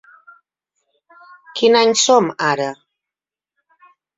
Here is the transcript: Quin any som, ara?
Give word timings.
Quin 1.59 1.77
any 1.81 1.93
som, 2.07 2.31
ara? 2.55 2.69